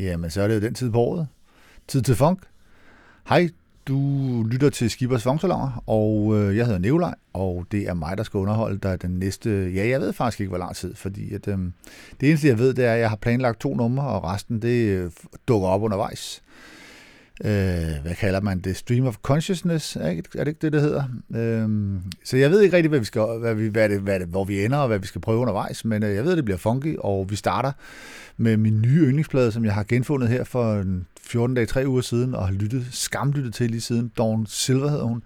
[0.00, 1.28] Jamen, så er det jo den tid på året.
[1.88, 2.42] Tid til funk.
[3.28, 3.48] Hej,
[3.88, 3.98] du
[4.42, 8.38] lytter til Skibers Funksalonger, og øh, jeg hedder Nevlej, og det er mig, der skal
[8.38, 9.70] underholde dig den næste...
[9.70, 11.58] Ja, jeg ved faktisk ikke, hvor lang tid, fordi at, øh,
[12.20, 14.88] det eneste, jeg ved, det er, at jeg har planlagt to numre, og resten, det
[14.88, 15.10] øh,
[15.48, 16.42] dukker op undervejs.
[16.44, 16.79] Øh,
[17.44, 18.76] øh, hvad kalder man det?
[18.76, 21.04] Stream of Consciousness, er, ikke, er det ikke det, det hedder?
[21.34, 24.28] Øh, så jeg ved ikke rigtig, hvad vi skal, hvad vi, hvad det, hvad det,
[24.28, 26.44] hvor vi ender, og hvad vi skal prøve undervejs, men øh, jeg ved, at det
[26.44, 27.72] bliver funky, og vi starter
[28.36, 30.84] med min nye yndlingsplade, som jeg har genfundet her for
[31.20, 34.12] 14 dage, 3 uger siden, og har lyttet, skamlyttet til lige siden.
[34.18, 35.22] Dawn Silver hedder hun.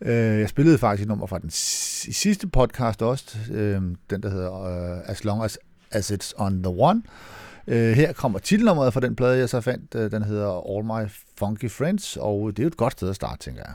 [0.00, 4.62] Øh, jeg spillede faktisk et nummer fra den sidste podcast også, øh, den der hedder
[4.62, 5.58] øh, As Long As,
[5.90, 7.02] As It's On The One.
[7.06, 9.94] Øh, Øh, her kommer titelnummeret fra den plade, jeg så fandt.
[9.94, 13.16] Øh, den hedder All My Funky Friends, og det er jo et godt sted at
[13.16, 13.74] starte, tænker jeg.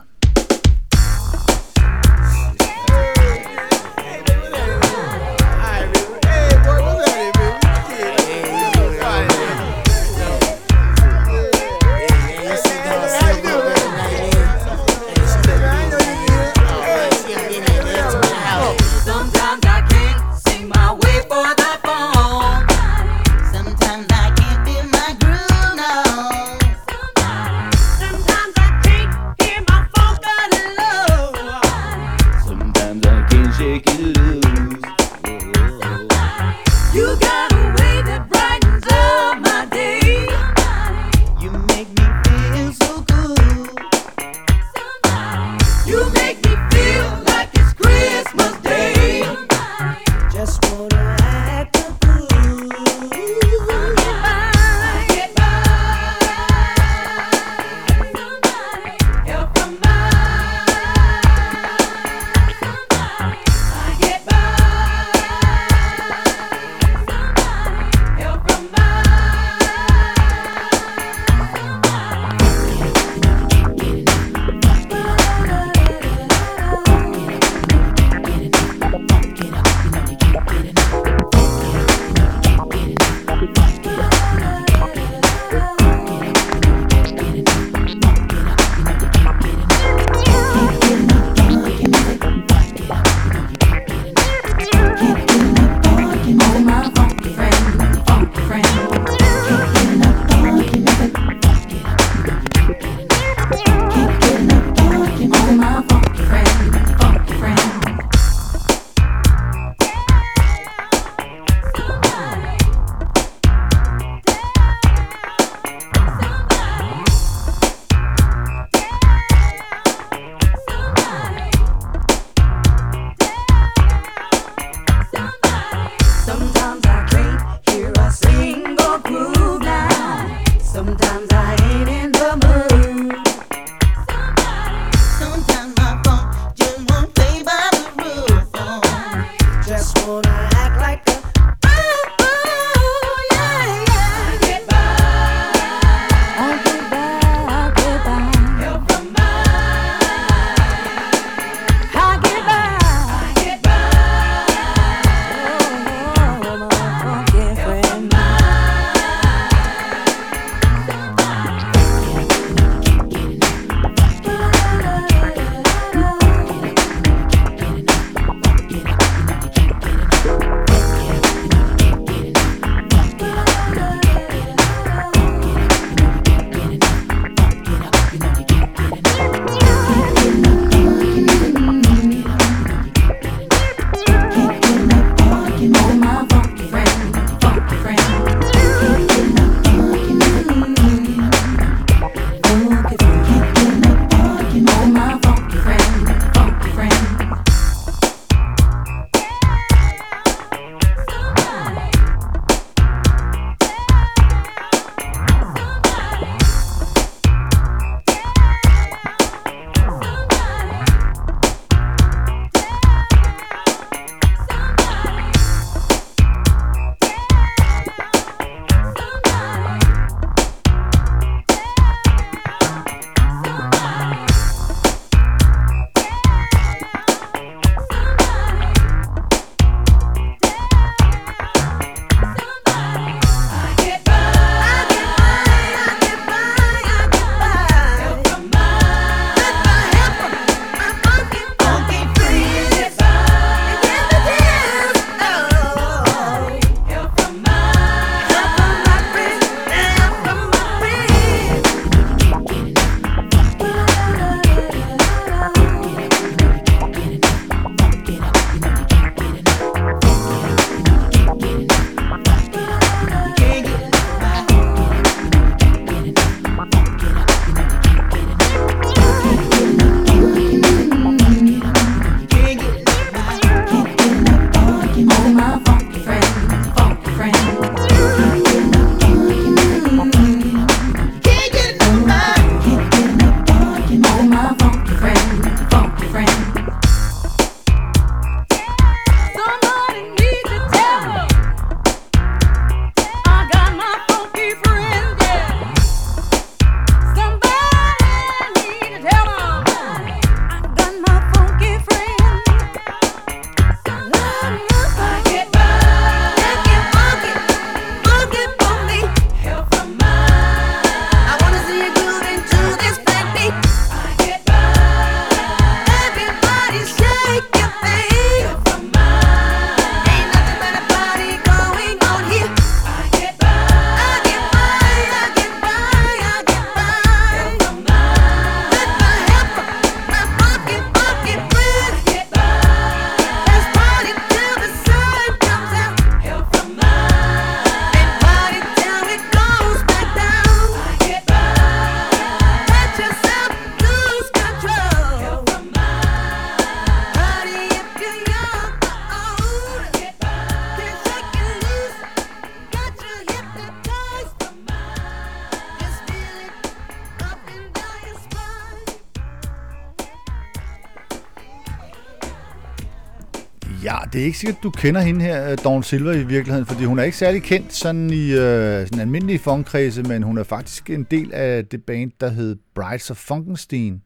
[364.26, 367.16] Ikke sikkert, du kender hende her, øh, Dawn Silver, i virkeligheden, fordi hun er ikke
[367.16, 371.66] særlig kendt sådan i øh, sådan almindelige funkkredse, men hun er faktisk en del af
[371.66, 374.02] det band, der hed Brides of Funkenstein,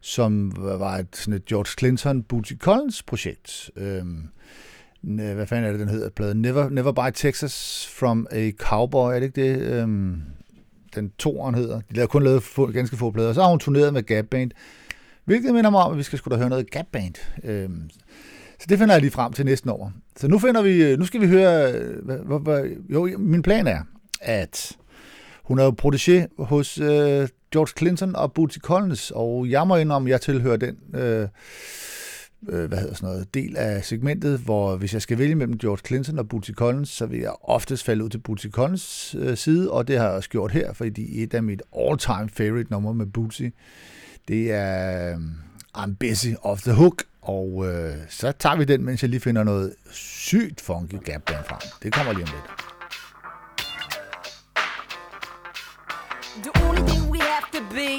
[0.00, 3.70] som var et, sådan et George Clinton Bootsy Collins projekt.
[3.76, 4.28] Øhm,
[5.02, 6.10] hvad fanden er det, den hedder?
[6.10, 6.42] Pladen?
[6.42, 9.60] Never, Never Buy Texas from a Cowboy, er det ikke det?
[9.62, 10.22] Øhm,
[10.94, 11.80] den toeren hedder.
[11.94, 13.32] De har kun lavet få, ganske få plader.
[13.32, 14.50] Så har hun turneret med Gap Band,
[15.24, 17.14] hvilket minder mig om, at vi skal skulle da høre noget Gap Band.
[17.44, 17.90] Øhm,
[18.60, 19.92] så det finder jeg lige frem til næsten år.
[20.16, 23.42] Så nu finder vi, øh, nu skal vi høre, øh, hvad, hvad, hvad, jo, min
[23.42, 23.80] plan er,
[24.20, 24.76] at
[25.44, 30.08] hun er jo protégé hos øh, George Clinton og Bootsy Collins, og jeg må indrømme,
[30.08, 31.28] at jeg tilhører den øh,
[32.48, 35.80] øh, hvad hedder sådan noget, del af segmentet, hvor hvis jeg skal vælge mellem George
[35.86, 39.70] Clinton og Bootsy Collins, så vil jeg oftest falde ud til Bootsy Collins øh, side,
[39.70, 43.06] og det har jeg også gjort her, fordi et af mit all-time favorite nummer med
[43.06, 43.42] Bootsy,
[44.28, 45.20] det er øh,
[45.78, 49.44] I'm Busy Off the Hook, og øh, så tager vi den, mens jeg lige finder
[49.44, 51.58] noget sygt funky gap band frem.
[51.82, 52.44] Det kommer lige om lidt.
[56.42, 57.90] The only thing we have to be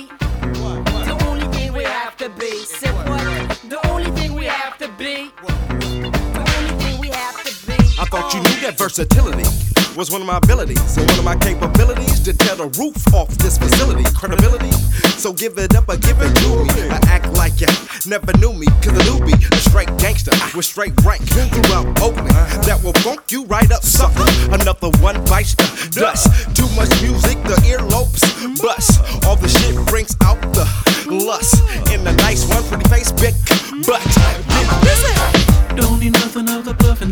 [1.09, 3.62] The only thing we have to be Say what?
[3.69, 6.50] The only thing we have to be
[8.01, 9.45] I thought you knew that versatility
[9.94, 13.30] was one of my abilities and one of my capabilities to tear the roof off
[13.38, 14.01] this facility.
[14.18, 14.74] Credibility,
[15.21, 16.89] so give it up or give it to me.
[16.89, 17.69] I act like you
[18.09, 22.33] never knew me, cause a newbie, a straight gangster with straight rank throughout Oakland.
[22.65, 24.25] That will funk you right up, sucker.
[24.50, 26.25] Another one bites the dust.
[26.57, 28.25] Too much music, the earlobes
[28.65, 28.97] bust.
[29.30, 30.66] All the shit brings out the
[31.06, 31.61] lust.
[31.94, 33.37] In a nice one, pretty face, big
[33.85, 34.02] butt.
[35.78, 37.11] Don't need nothing of the bluffing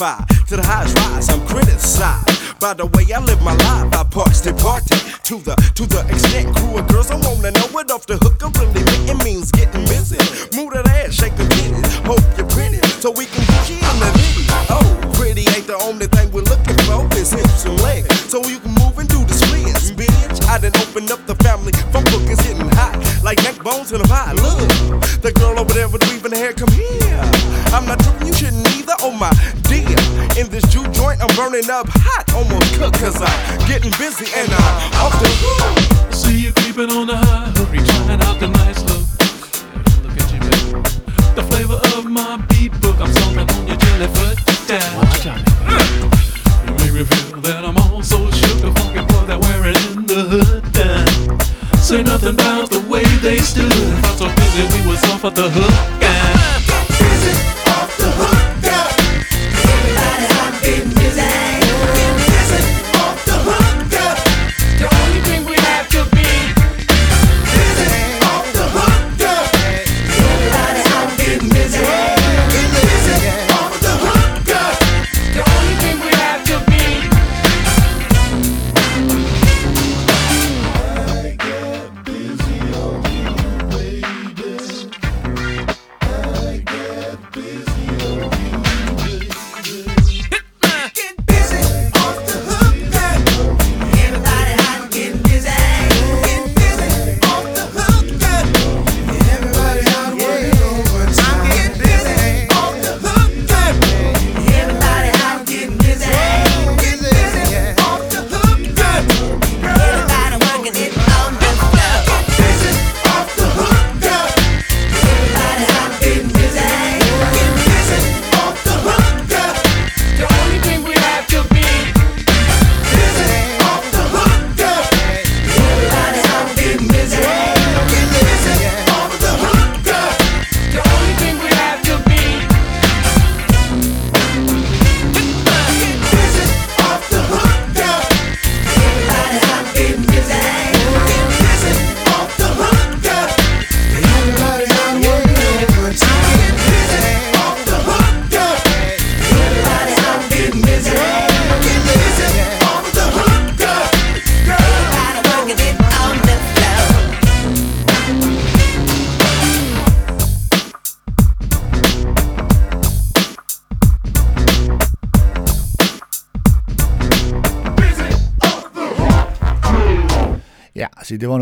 [0.00, 1.28] to the highest rise.
[1.28, 3.92] I'm criticized by the way I live my life.
[3.92, 4.96] I party party
[5.28, 7.10] to the to the extent crew of girls.
[7.10, 7.68] I wanna know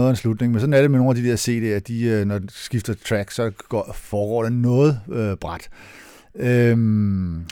[0.09, 2.03] noget af en slutning, men sådan er det med nogle af de der CD'er, de,
[2.03, 5.69] øh, når de skifter track, så går, foregår der noget øh, bræt.
[6.35, 7.45] Øhm,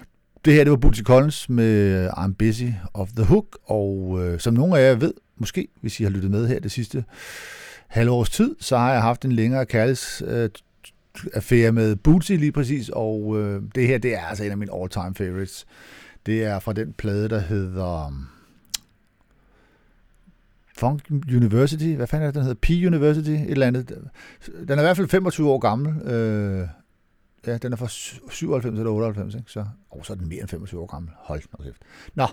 [0.44, 4.54] det her, det var Bootsy Collins med I'm Busy of the Hook, og øh, som
[4.54, 7.04] nogle af jer ved, måske hvis I har lyttet med her det sidste
[7.88, 10.50] halvårs tid, så har jeg haft en længere kærlighedsaffære øh,
[11.34, 14.72] affære med Bootsy lige præcis, og øh, det her, det er altså en af mine
[14.74, 15.66] all-time favorites.
[16.26, 18.12] Det er fra den plade, der hedder
[20.78, 21.94] Funk University.
[21.94, 22.58] Hvad fanden er det, den hedder?
[22.62, 23.30] P University?
[23.30, 23.88] Et eller andet.
[24.68, 26.12] Den er i hvert fald 25 år gammel.
[26.12, 26.68] Øh,
[27.46, 27.88] ja, den er fra
[28.30, 29.50] 97 eller 98, ikke?
[29.50, 31.10] Så, oh, så er den mere end 25 år gammel.
[31.16, 31.82] Hold nu kæft.
[32.14, 32.26] Nå,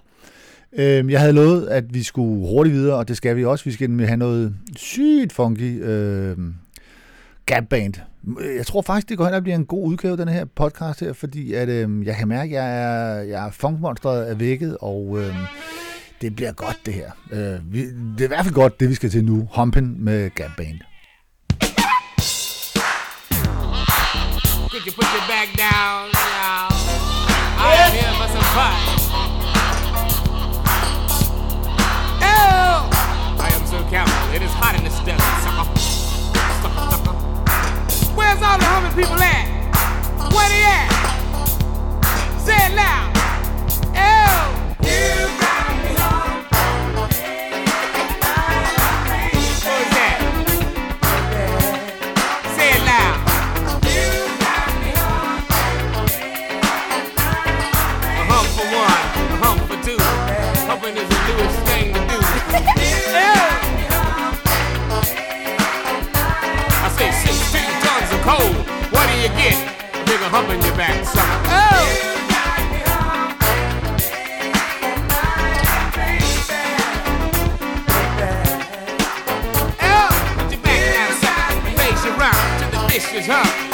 [0.73, 3.65] øh, jeg havde lovet, at vi skulle hurtigt videre, og det skal vi også.
[3.65, 6.37] Vi skal have noget sygt funky øh,
[7.45, 7.93] gap band.
[8.57, 11.13] Jeg tror faktisk, det går hen og bliver en god udgave, den her podcast her,
[11.13, 15.17] fordi at, øh, jeg kan mærke, at jeg er, jeg er funkmonstret er vækket, og
[15.19, 15.35] øh,
[16.21, 17.11] det bliver godt det her.
[17.31, 19.47] Øh, vi, det er i hvert fald godt, det vi skal til nu.
[19.55, 20.79] Humpen med gap band.
[24.71, 26.65] Could you put your back down now?
[27.57, 28.77] I here for some fun.
[32.21, 32.89] Oh!
[33.45, 34.35] I am so careful.
[34.35, 35.65] It is hot in this desert, sucker.
[36.63, 37.15] Sucker, sucker.
[38.17, 39.45] Where's all the humming people at?
[40.35, 40.89] Where they at?
[42.45, 43.09] Say it loud.
[43.95, 44.41] Oh!
[44.89, 45.22] You
[68.23, 68.63] tons of coal.
[68.91, 69.55] What do you get?
[69.93, 71.27] A bigger hump in your back, sucker.
[71.49, 72.09] Oh!
[79.81, 80.09] Oh,
[83.11, 83.72] put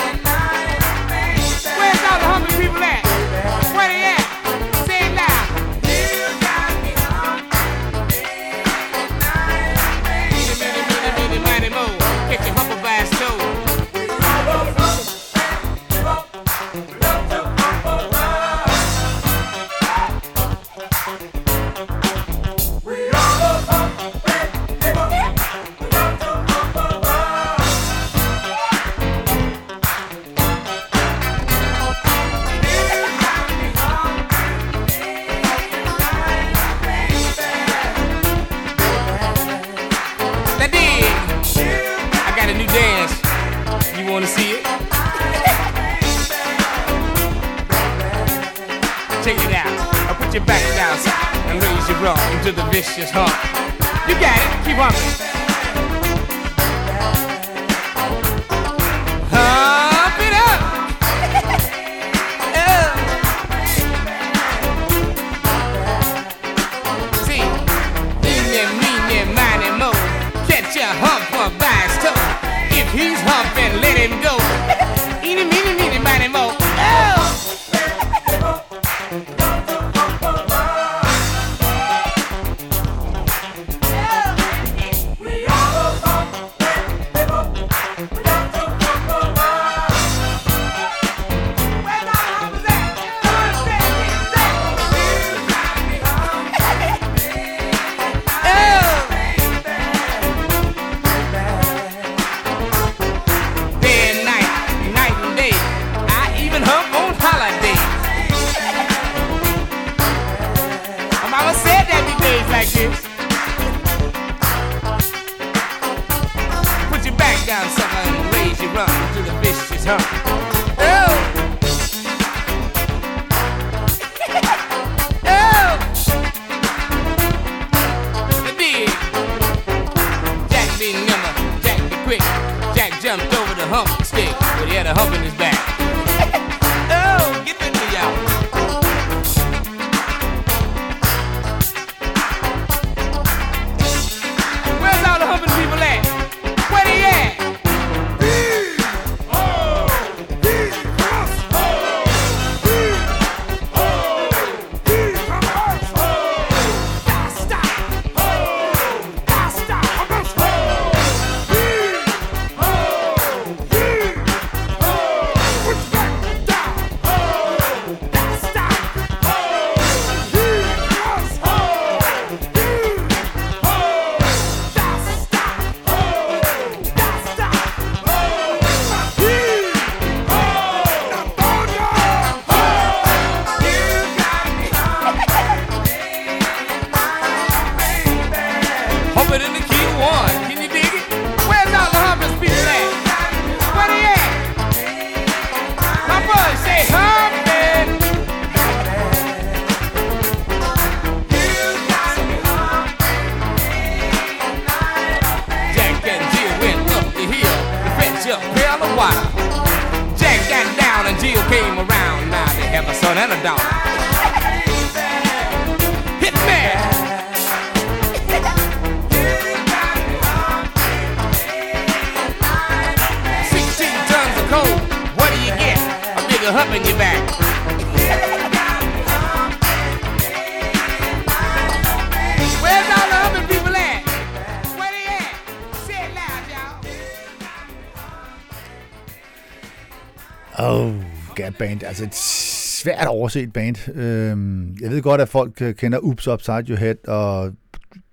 [241.89, 243.89] Altså et svært overset band.
[243.95, 247.53] Øhm, jeg ved godt, at folk øh, kender Oops Upside Your Head og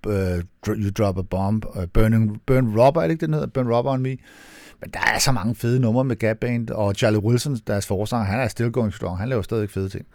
[0.07, 0.13] uh,
[0.67, 3.47] You Drop a Bomb og Burning, Burn Rubber, er det ikke den hedder?
[3.47, 4.17] Burn Rubber on Me.
[4.81, 8.25] Men der er så mange fede numre med Gap Band, og Charlie Wilson, deres forsanger,
[8.25, 9.17] han er still going strong.
[9.17, 10.05] Han laver stadig fede ting.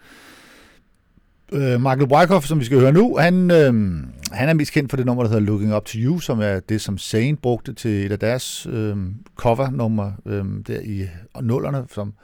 [1.53, 3.75] Øh, Michael Wyckoff, som vi skal høre nu, han, øh,
[4.33, 6.61] han er mest kendt for det nummer, der hedder Looking Up to You, som er
[6.61, 8.97] det, som Zane brugte til et af deres øh,
[9.37, 11.09] cover-numre øh, der i
[11.41, 12.15] nullerne, som,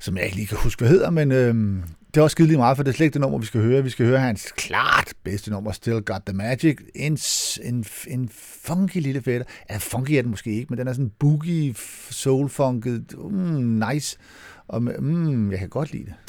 [0.00, 1.54] som jeg ikke lige kan huske, hvad hedder, men øh,
[2.14, 3.60] det er også skide lige meget, for det er slet ikke det nummer, vi skal
[3.60, 3.82] høre.
[3.82, 6.78] Vi skal høre hans klart bedste nummer, Still Got The Magic.
[6.94, 7.18] En,
[7.62, 8.28] en, en
[8.62, 9.46] funky lille fætter.
[9.70, 11.74] Ja, funky er den måske ikke, men den er sådan boogie,
[12.10, 14.16] soul-funket, mm, nice.
[14.68, 16.27] Og med, mm, jeg kan godt lide det.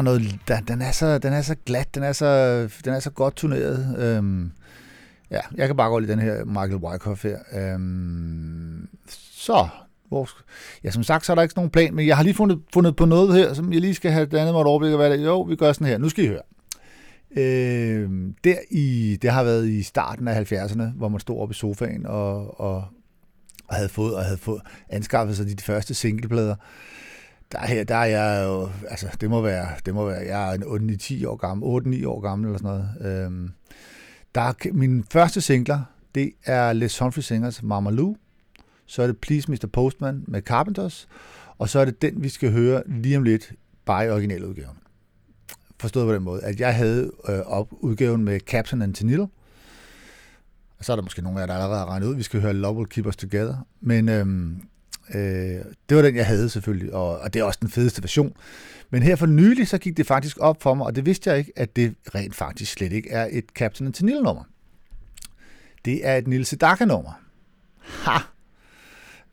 [0.00, 3.00] Er noget, der, den, er så, den er så glat, den er så, den er
[3.00, 3.96] så godt turneret.
[3.98, 4.52] Øhm,
[5.30, 7.38] ja, jeg kan bare godt lide den her Michael Wyckoff her.
[7.52, 8.88] Øhm,
[9.32, 9.68] så,
[10.08, 10.28] hvor,
[10.84, 12.96] ja, som sagt, så er der ikke nogen plan, men jeg har lige fundet, fundet
[12.96, 15.08] på noget her, som jeg lige skal have dannet mig et overblik over.
[15.08, 15.24] det.
[15.24, 15.98] Jo, vi gør sådan her.
[15.98, 16.42] Nu skal I høre.
[17.36, 18.10] Øh,
[18.44, 22.06] der i, det har været i starten af 70'erne, hvor man stod oppe i sofaen
[22.06, 22.84] og, og,
[23.68, 26.54] og havde fået og havde fået anskaffet sig de, de første singleplader.
[27.52, 30.52] Der, her, der er jeg jo, altså det må være, det må være, jeg er
[30.52, 33.24] en 8-10 år gammel, 8-9 år gammel eller sådan noget.
[33.26, 33.50] Øhm,
[34.34, 35.82] der er, min første singler,
[36.14, 38.16] det er Les Humphrey Singers Mama Lou,
[38.86, 39.66] så er det Please Mr.
[39.72, 41.08] Postman med Carpenters,
[41.58, 43.52] og så er det den, vi skal høre lige om lidt,
[43.84, 44.76] bare i originaludgaven.
[45.80, 49.28] Forstået på den måde, at jeg havde øh, op udgaven med Captain and Tenille,
[50.78, 52.40] og så er der måske nogle af jer, der allerede har regnet ud, vi skal
[52.40, 54.62] høre Love Will Keep Us Together, men øhm,
[55.14, 58.32] øh, det var den, jeg havde selvfølgelig, og, og det er også den fedeste version.
[58.90, 61.38] Men her for nylig, så gik det faktisk op for mig, og det vidste jeg
[61.38, 64.44] ikke, at det rent faktisk slet ikke er et Captain and Tenille nummer.
[65.84, 67.12] Det er et Nils Sedaka nummer.
[67.80, 68.18] Ha!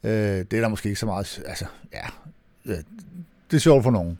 [0.04, 1.44] Øh, det er der måske ikke så meget...
[1.46, 2.06] Altså, ja,
[2.66, 2.78] øh,
[3.52, 4.20] det er sjovt for nogen.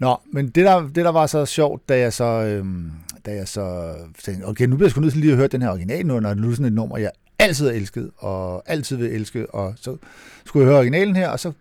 [0.00, 2.92] Nå, men det der, det der var så sjovt, da jeg så, øhm,
[3.26, 5.62] da jeg så tænkte, okay, nu bliver jeg sgu nødt til lige at høre den
[5.62, 7.10] her original nu, når det nu er sådan et nummer, jeg
[7.44, 9.96] altid har elsket, og altid vil elske, og så
[10.44, 11.52] skulle jeg høre originalen her, og så,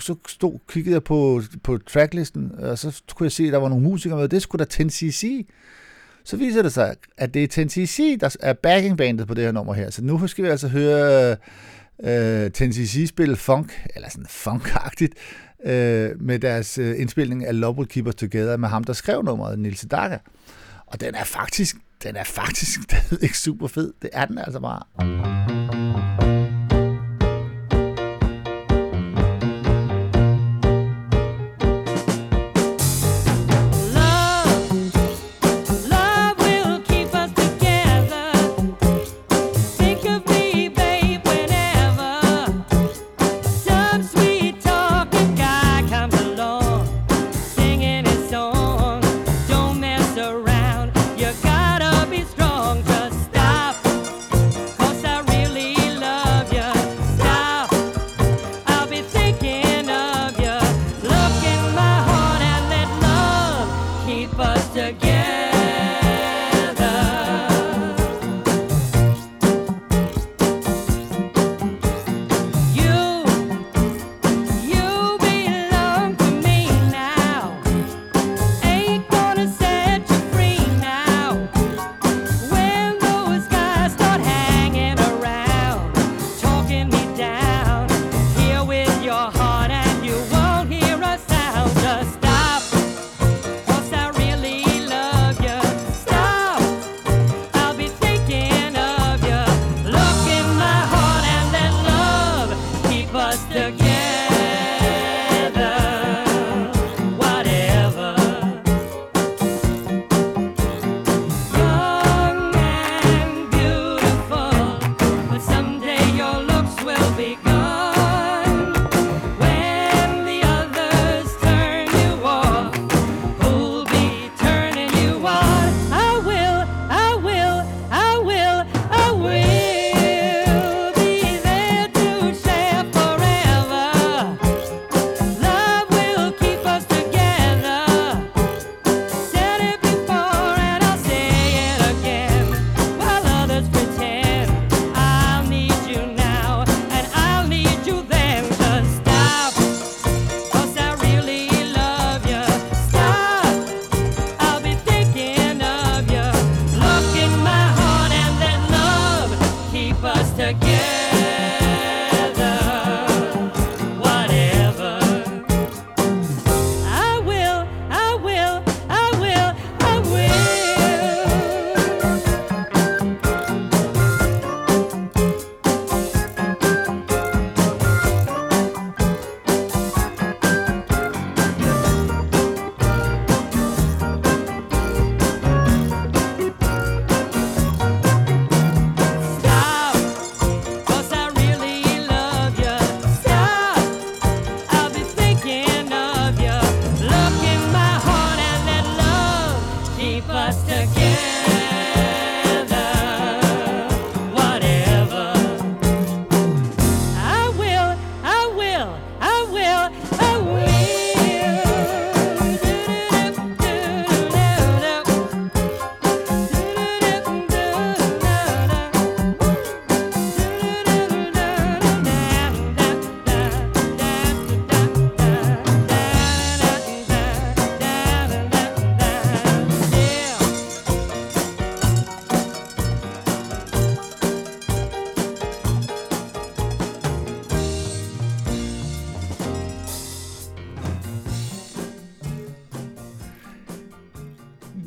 [0.00, 3.68] så stod, kiggede jeg på, på tracklisten, og så kunne jeg se, at der var
[3.68, 5.44] nogle musikere med, det skulle da 10cc.
[6.24, 9.74] Så viser det sig, at det er 10cc, der er backingbandet på det her nummer
[9.74, 9.90] her.
[9.90, 11.36] Så nu skal vi altså høre
[12.04, 15.14] øh, 10cc spille funk, eller sådan funkagtigt,
[15.64, 19.22] øh, med deres øh, indspilning af Love Will Keep Us Together med ham, der skrev
[19.22, 20.18] nummeret, Nils Daga.
[20.92, 22.80] Og den er faktisk, den er faktisk
[23.22, 23.92] ikke super fed.
[24.02, 26.21] Det er den altså bare.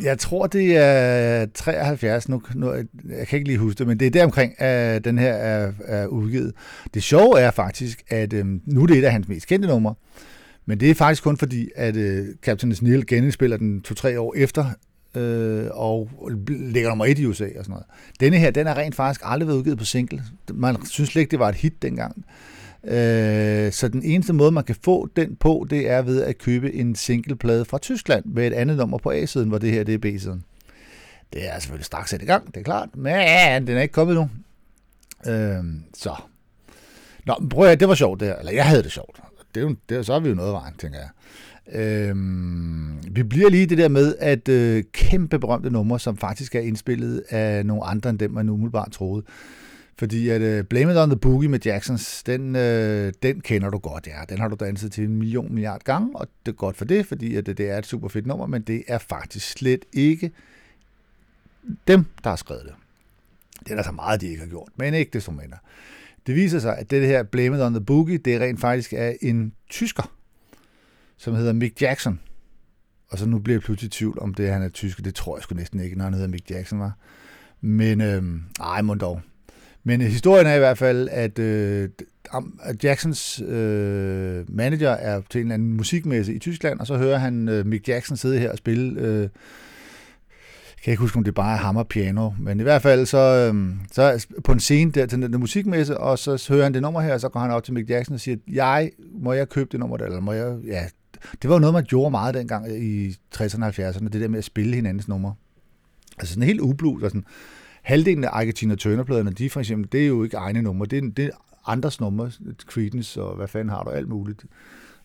[0.05, 2.73] Jeg tror, det er 73, nu, nu,
[3.09, 6.07] jeg kan ikke lige huske det, men det er deromkring, at den her er, er
[6.07, 6.53] udgivet.
[6.93, 9.95] Det sjove er faktisk, at øhm, nu er det et af hans mest kendte numre,
[10.65, 14.65] men det er faktisk kun fordi, at øh, Captain Neil genindspiller den to-tre år efter,
[15.15, 16.09] øh, og
[16.47, 17.85] ligger nummer et i USA og sådan noget.
[18.19, 20.23] Denne her, den er rent faktisk aldrig været udgivet på single.
[20.53, 22.25] Man synes slet ikke, det var et hit dengang.
[22.87, 26.73] Øh, så den eneste måde, man kan få den på, det er ved at købe
[26.73, 29.97] en singleplade fra Tyskland med et andet nummer på A-siden, hvor det her det er
[29.97, 30.43] B-siden.
[31.33, 34.15] Det er selvfølgelig straks sat i gang, det er klart, men den er ikke kommet
[34.15, 34.29] nu.
[35.31, 36.15] Øh, så.
[37.25, 39.21] Nå, men prøv at, det var sjovt det her, eller jeg havde det sjovt.
[39.55, 41.09] Det er jo, det er, så er vi jo noget vejen, tænker jeg.
[41.71, 46.59] Øhm, vi bliver lige det der med, at øh, kæmpe berømte numre, som faktisk er
[46.59, 49.23] indspillet af nogle andre end dem, man umiddelbart troede.
[49.97, 53.77] Fordi at uh, Blame It On The Boogie med Jacksons, den, uh, den kender du
[53.77, 54.23] godt, ja.
[54.29, 57.05] Den har du danset til en million milliard gange, og det er godt for det,
[57.05, 60.31] fordi at det, det er et super fedt nummer, men det er faktisk slet ikke
[61.87, 62.73] dem, der har skrevet det.
[63.59, 65.57] Det er der så meget, de ikke har gjort, men ikke desto mindre.
[66.27, 68.93] Det viser sig, at det her Blame It On The Boogie, det er rent faktisk
[68.93, 70.11] af en tysker,
[71.17, 72.19] som hedder Mick Jackson.
[73.09, 75.03] Og så nu bliver jeg pludselig i tvivl om det, han er tysker.
[75.03, 76.97] Det tror jeg sgu næsten ikke, når han hedder Mick Jackson, var.
[77.61, 79.21] Men, øhm, ej, må dog.
[79.87, 81.89] Men øh, historien er i hvert fald, at, øh,
[82.83, 87.49] Jacksons øh, manager er til en eller anden musikmesse i Tyskland, og så hører han
[87.49, 89.01] øh, Mick Jackson sidde her og spille...
[89.01, 93.05] Øh, jeg kan ikke huske, om det bare er hammer piano, men i hvert fald
[93.05, 96.73] så, øh, så på en scene der til den der musikmesse, og så hører han
[96.73, 99.33] det nummer her, og så går han op til Mick Jackson og siger, jeg, må
[99.33, 100.85] jeg købe det nummer der, eller må jeg, ja,
[101.41, 104.37] det var jo noget, man gjorde meget dengang i 60'erne og 70'erne, det der med
[104.37, 105.33] at spille hinandens numre.
[106.17, 107.25] Altså sådan helt ublu, og sådan,
[107.85, 111.09] halvdelen af Argentina Turner-pladerne, de for eksempel, det er jo ikke egne numre, det er,
[111.17, 111.29] det er
[111.67, 112.31] andres numre,
[112.65, 114.45] Creedence og hvad fanden har du, alt muligt.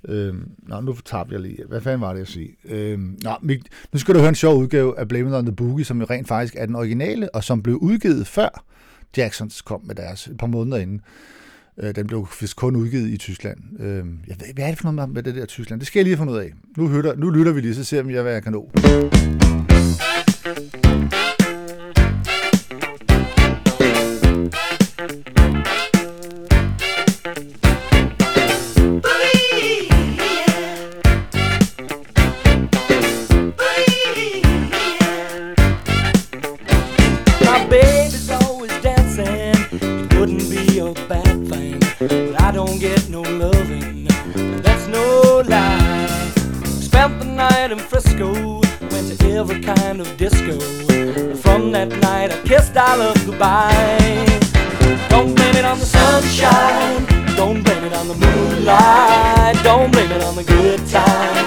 [0.09, 1.65] Øhm, nå, nu tabte jeg lige.
[1.69, 2.57] Hvad fanden var det, jeg sige?
[2.65, 3.61] Øhm, nå, Mik,
[3.93, 6.07] nu skal du høre en sjov udgave af Blame It On The Boogie, som jo
[6.11, 8.65] rent faktisk er den originale, og som blev udgivet før
[9.17, 11.01] Jacksons kom med deres et par måneder inden.
[11.79, 13.59] Øh, den blev vist kun udgivet i Tyskland.
[13.81, 15.81] Øhm, jeg ved, hvad er det for noget med det der Tyskland?
[15.81, 16.53] Det skal jeg lige finde ud af.
[16.77, 18.71] Nu, hører, nu lytter vi lige, så ser vi, hvad jeg kan nå.
[48.01, 50.59] Frisco, went to every kind of disco.
[51.37, 54.41] From that night, I kissed our love goodbye.
[55.11, 57.05] Don't blame it on the sunshine.
[57.37, 59.63] Don't blame it on the moonlight.
[59.63, 61.45] Don't blame it on the good time.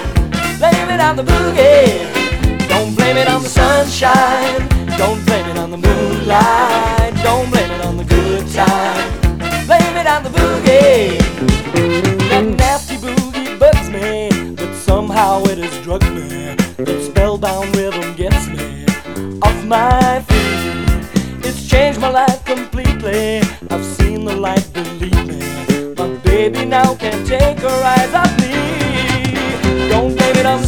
[0.59, 2.67] Blame it on the boogie.
[2.69, 4.67] Don't blame it on the sunshine.
[4.97, 7.15] Don't blame it on the moonlight.
[7.23, 9.09] Don't blame it on the good time.
[9.65, 11.17] Blame it on the boogie.
[12.29, 14.29] That nasty boogie bugs me,
[14.63, 16.55] but somehow it has drugged me.
[16.77, 18.85] That spellbound rhythm gets me
[19.41, 21.45] off my feet.
[21.45, 23.41] It's changed my life completely.
[23.69, 25.41] I've seen the light believe me.
[25.97, 28.53] My baby now can't take her eyes off me.
[29.89, 30.63] Don't blame it on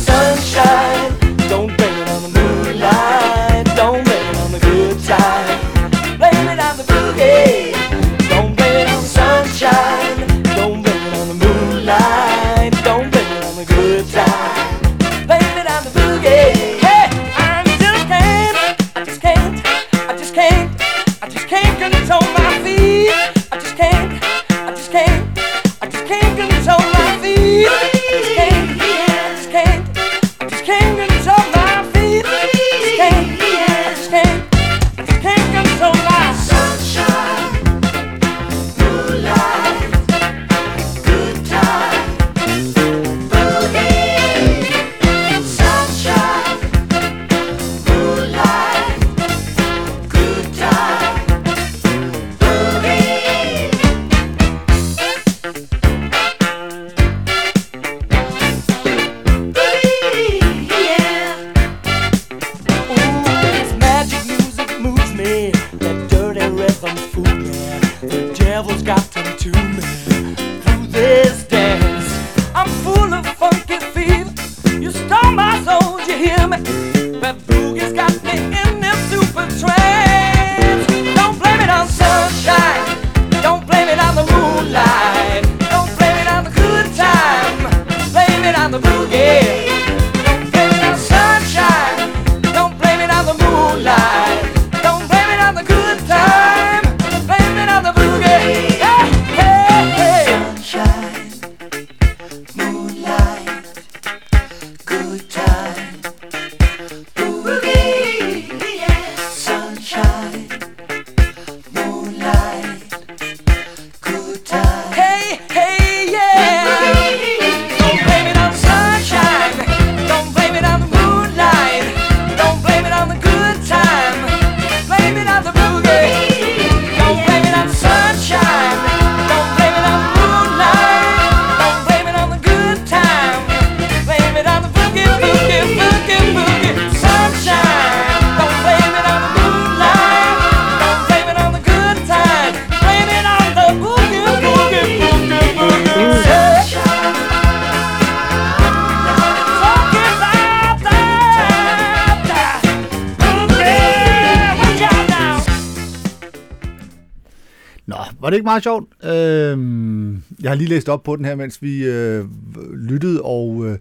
[158.55, 159.03] meget sjovt?
[159.03, 162.25] Øh, jeg har lige læst op på den her, mens vi øh,
[162.73, 163.77] lyttede, og øh,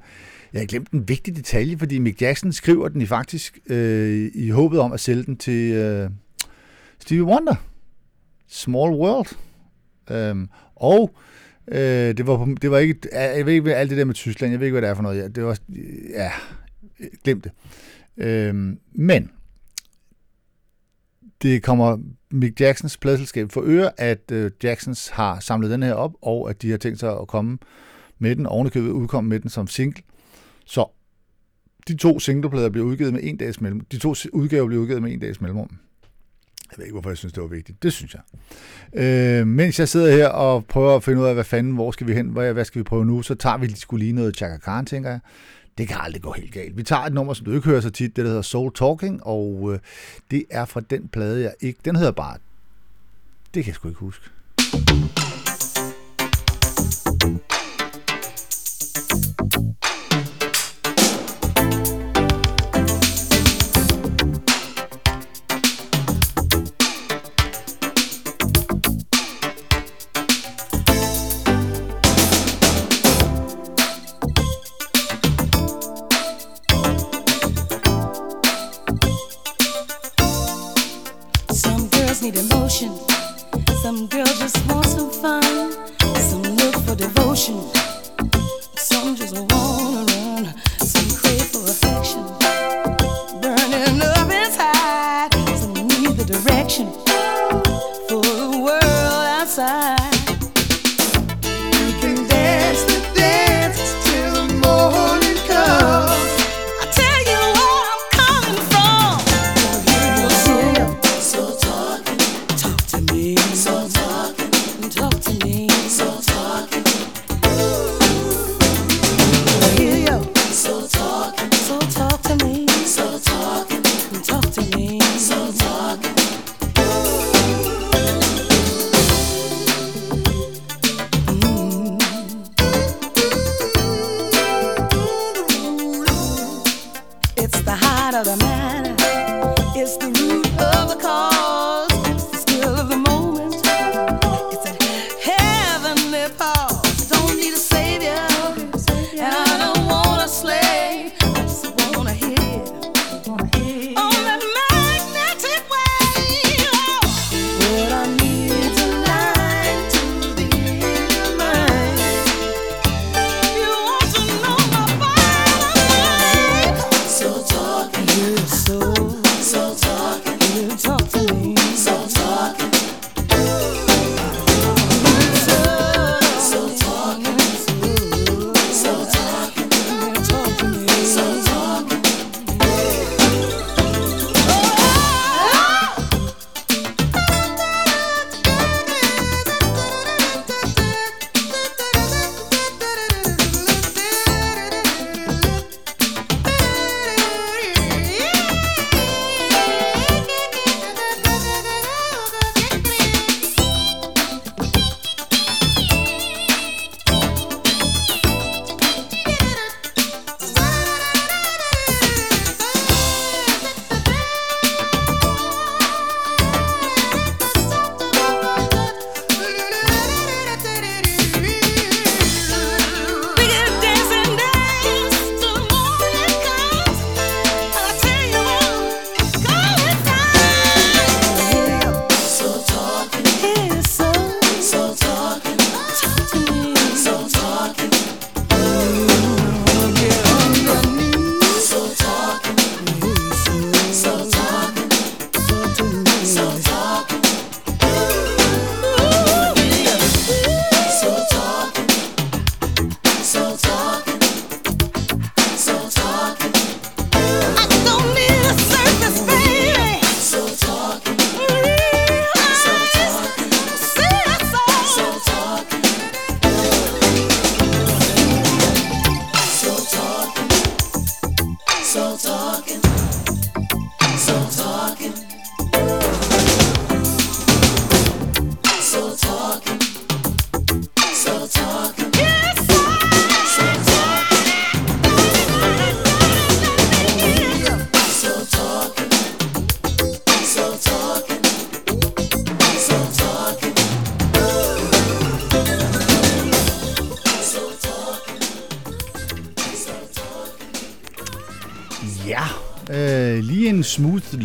[0.53, 4.51] jeg har glemt en vigtig detalje, fordi Mick Jackson skriver den i faktisk øh, i
[4.51, 6.11] håbet om at sælge den til øh,
[6.99, 7.55] Stevie Wonder.
[8.49, 9.37] Small World.
[10.11, 10.47] Øh,
[10.77, 11.15] og
[11.69, 14.51] øh, det, var, det var ikke, jeg ved ikke hvad alt det der med Tyskland,
[14.51, 15.19] jeg ved ikke, hvad det er for noget.
[15.23, 15.59] Ja, det var,
[16.15, 16.31] ja,
[17.25, 17.51] glemte.
[18.19, 18.25] det.
[18.25, 18.55] Øh,
[18.93, 19.31] men
[21.45, 21.99] det kommer
[22.31, 26.63] Mick Jacksons pladselskab for øre, at øh, Jacksons har samlet den her op, og at
[26.63, 27.59] de har tænkt sig at komme
[28.19, 30.03] med den, ovenikøbet udkomme med den som single.
[30.67, 30.87] Så
[31.89, 33.87] de to singleplader bliver udgivet med en dags mellemrum.
[33.93, 35.71] De to udgaver bliver udgivet med en dags mellemrum.
[36.71, 37.83] Jeg ved ikke, hvorfor jeg synes, det var vigtigt.
[37.83, 38.23] Det synes jeg.
[39.41, 42.07] Øh, mens jeg sidder her og prøver at finde ud af, hvad fanden, hvor skal
[42.07, 44.57] vi hen, hvad, hvad skal vi prøve nu, så tager vi skulle lige noget Chaka
[44.57, 45.21] Khan, tænker jeg.
[45.79, 46.77] Det kan aldrig gå helt galt.
[46.77, 49.27] Vi tager et nummer, som du ikke hører så tit, det der hedder Soul Talking,
[49.27, 49.79] og øh,
[50.31, 51.81] det er fra den plade, jeg ikke...
[51.85, 52.37] Den hedder bare...
[53.55, 54.31] Det kan jeg sgu ikke huske.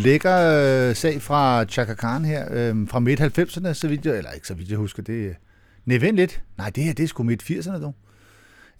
[0.02, 4.46] lækker øh, sag fra Chaka Khan her, øh, fra midt-90'erne, så vidt jeg, eller ikke
[4.46, 5.34] så vidt jeg husker, det øh,
[5.84, 6.42] Nej, lidt.
[6.58, 7.92] Nej, det her, det er sgu midt-80'erne, du.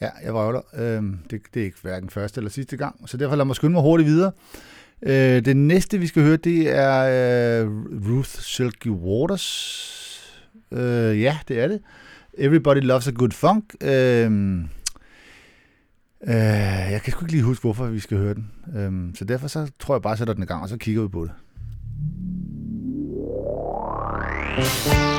[0.00, 0.60] Ja, jeg var der.
[0.74, 3.72] Øh, det, det er ikke hverken første eller sidste gang, så derfor lad mig skynde
[3.72, 4.32] mig hurtigt videre.
[5.02, 7.68] Øh, det næste, vi skal høre, det er øh,
[8.08, 9.80] Ruth Silky Waters.
[10.72, 11.80] Øh, ja, det er det.
[12.38, 13.64] Everybody Loves a Good Funk.
[13.80, 14.30] Øh,
[16.28, 16.34] Øh,
[16.92, 18.50] jeg kan sgu ikke lige huske, hvorfor vi skal høre den.
[18.76, 20.76] Øhm, så derfor så tror jeg bare, at jeg sætter den i gang, og så
[20.76, 21.32] kigger vi på det.
[24.60, 25.09] Thank.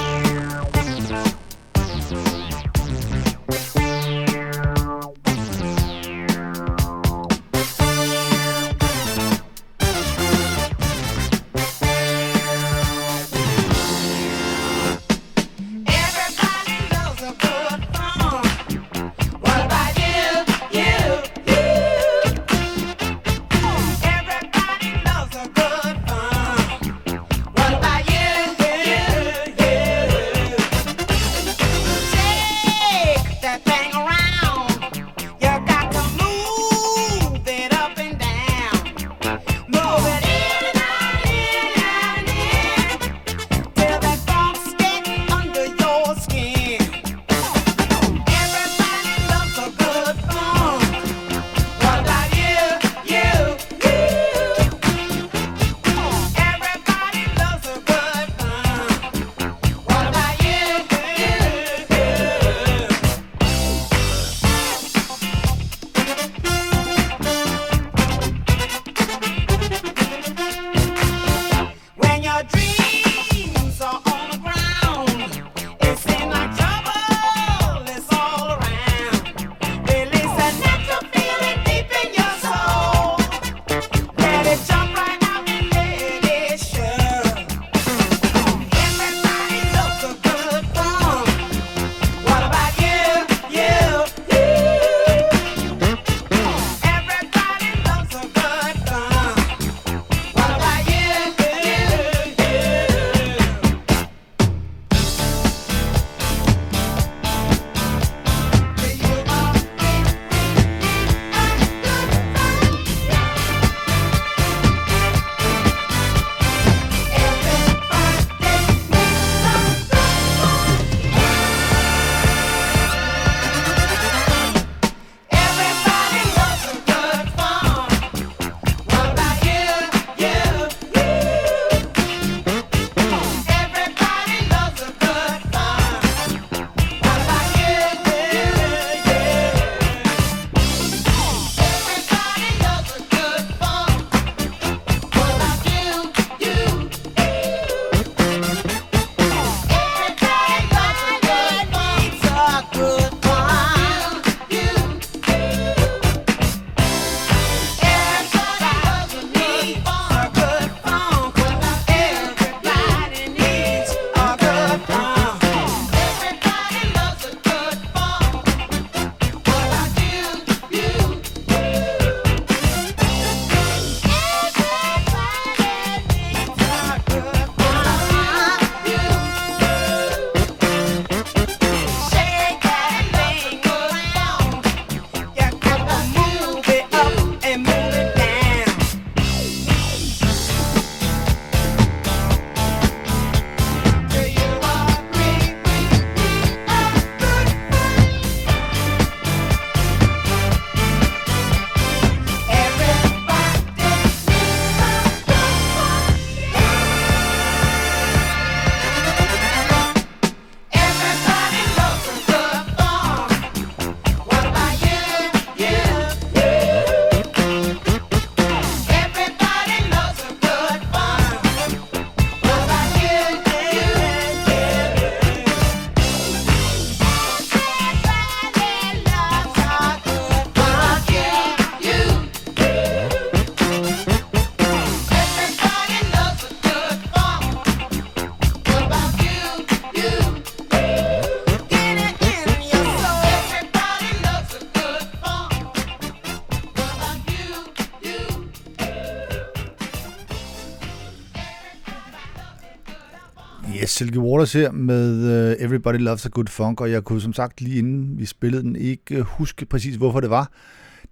[254.01, 257.61] Silky Waters her med uh, Everybody Loves a Good Funk, og jeg kunne som sagt
[257.61, 260.51] lige inden vi spillede den ikke øh, huske præcis, hvorfor det var.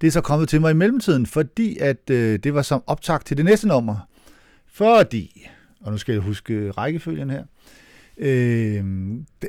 [0.01, 3.25] Det er så kommet til mig i mellemtiden, fordi at uh, det var som optakt
[3.25, 3.95] til det næste nummer.
[4.73, 5.47] Fordi,
[5.81, 7.43] og nu skal jeg huske rækkefølgen her,
[8.21, 8.83] Øh,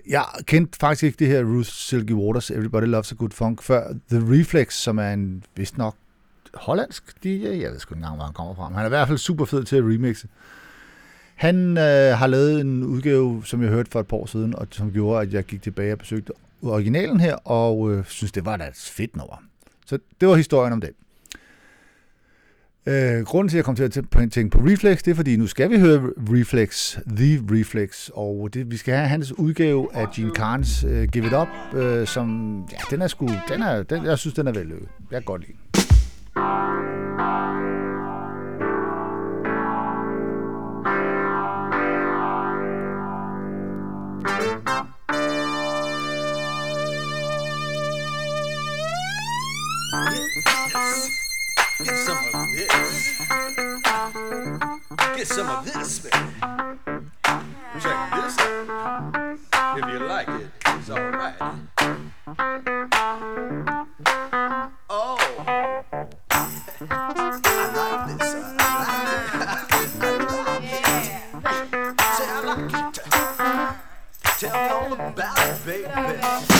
[0.09, 3.93] jeg kendte faktisk ikke det her Ruth Silky Waters Everybody Loves a Good Funk før
[4.11, 5.97] The Reflex, som er en vist nok
[6.55, 7.29] hollandsk DJ.
[7.45, 8.69] Jeg ved sgu ikke engang, hvor han kommer fra.
[8.69, 10.29] Men han er i hvert fald super fed til at remixe.
[11.41, 14.67] Han øh, har lavet en udgave, som jeg hørte for et par år siden, og
[14.71, 16.33] som gjorde, at jeg gik tilbage og besøgte
[16.63, 19.43] originalen her, og øh, synes, det var da et fedt nummer.
[19.87, 20.91] Så det var historien om det.
[22.87, 23.93] Øh, grunden til, at jeg kom til at
[24.33, 28.71] tænke på Reflex, det er, fordi nu skal vi høre Reflex, The Reflex, og det,
[28.71, 32.79] vi skal have hans udgave af Gene Carnes øh, Give It Up, øh, som, ja,
[32.91, 34.89] den er sgu, den er, den, jeg synes, den er vellykket.
[35.11, 36.90] Jeg kan godt lide den.
[50.73, 53.19] Get some of this.
[55.17, 56.17] Get some of this, baby.
[57.81, 59.39] Check this out.
[59.77, 61.35] If you like it, it's alright.
[64.89, 65.19] Oh.
[66.31, 66.95] I
[67.75, 68.35] like this.
[68.39, 68.65] I
[70.31, 70.91] like it.
[72.17, 72.95] Say I like it.
[74.39, 76.60] Tell me all about it, baby.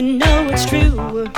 [0.00, 1.29] You know it's true.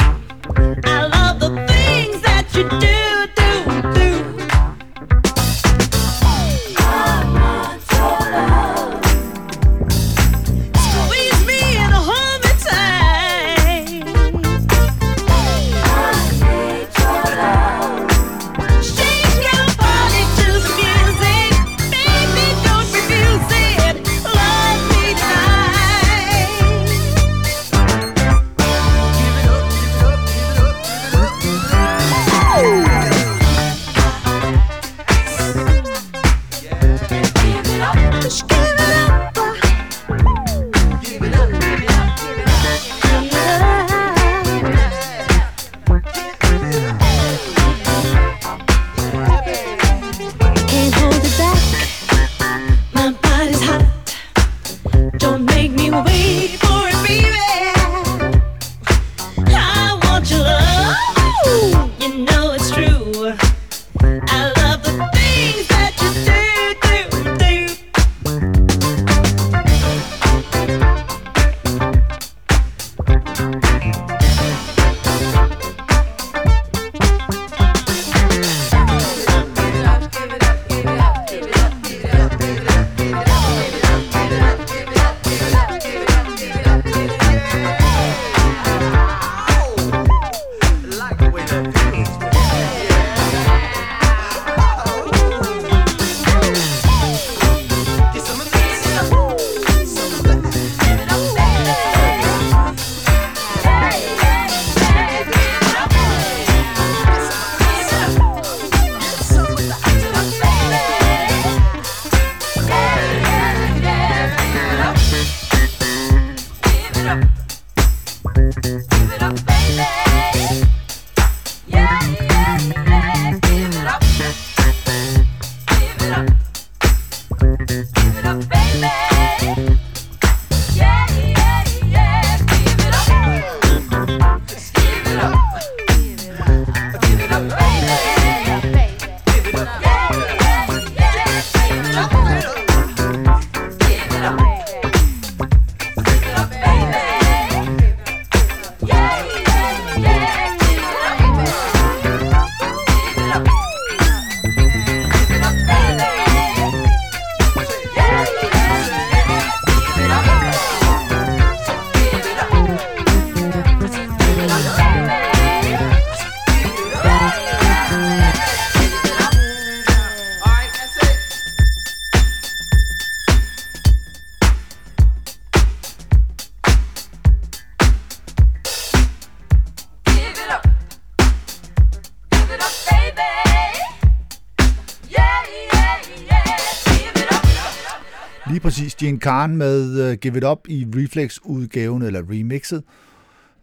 [188.52, 188.94] Lige præcis.
[188.94, 192.82] Gene Khan med uh, Give It Up i Reflex-udgaven, eller remixet,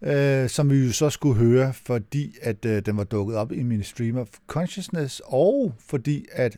[0.01, 3.63] uh, som vi jo så skulle høre, fordi at uh, den var dukket op i
[3.63, 6.57] min Stream of Consciousness, og fordi at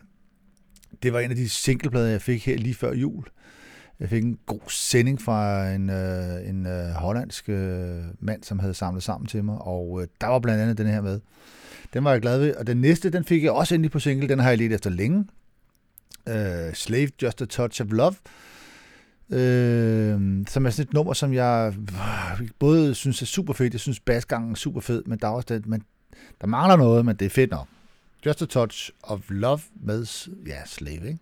[1.04, 3.24] det var en af de singleplader, jeg fik her lige før jul.
[4.00, 7.56] Jeg fik en god sending fra en, uh, en uh, hollandsk uh,
[8.20, 11.02] mand, som havde samlet sammen til mig, og uh, der var blandt andet den her
[11.02, 11.20] med.
[11.94, 14.30] Den var jeg glad ved, og den næste, den fik jeg også endelig på single,
[14.30, 15.26] den har jeg let efter længe.
[16.28, 18.16] Uh, Slave, Just a Touch of Love,
[19.30, 21.74] øh, som er sådan et nummer, som jeg
[22.42, 25.32] øh, både synes er super fedt, jeg synes basgangen er super fed, men der er
[25.32, 25.84] også det, men
[26.42, 27.68] der mangler noget, men det er fedt nok.
[28.26, 30.06] Just a Touch of Love med,
[30.48, 31.20] ja, Slave, ikke?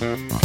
[0.00, 0.40] Make